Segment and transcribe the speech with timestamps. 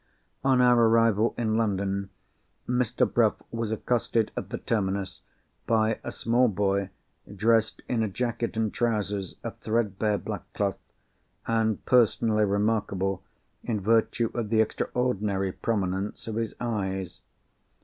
[0.43, 2.09] On our arrival in London,
[2.67, 3.05] Mr.
[3.05, 5.21] Bruff was accosted at the terminus
[5.67, 6.89] by a small boy,
[7.31, 10.79] dressed in a jacket and trousers of threadbare black cloth,
[11.45, 13.21] and personally remarkable
[13.63, 17.21] in virtue of the extraordinary prominence of his eyes.